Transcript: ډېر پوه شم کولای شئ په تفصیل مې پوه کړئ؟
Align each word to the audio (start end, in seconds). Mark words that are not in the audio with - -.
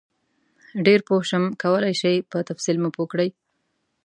ډېر 0.85 0.99
پوه 1.07 1.21
شم 1.29 1.43
کولای 1.61 1.93
شئ 2.01 2.15
په 2.31 2.37
تفصیل 2.49 2.77
مې 2.83 2.89
پوه 2.95 3.07
کړئ؟ 3.11 3.29